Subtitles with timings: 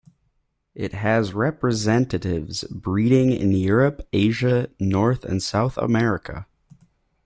[0.73, 6.47] It has representatives breeding in Europe, Asia, North, and South America.